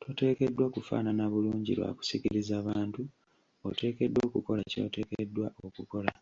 [0.00, 3.02] Toteekeddwa kufaanana bulungi lwa kusikiriza bantu
[3.68, 6.12] oteekeddwa okukola ky’oteekeddwa okukola.